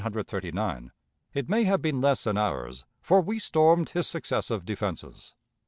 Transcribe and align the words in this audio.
It 1.35 1.47
may 1.47 1.63
have 1.65 1.79
been 1.79 2.01
less 2.01 2.23
than 2.23 2.35
ours, 2.35 2.85
for 3.03 3.21
we 3.21 3.37
stormed 3.37 3.89
his 3.91 4.07
successive 4.07 4.65
defenses. 4.65 5.35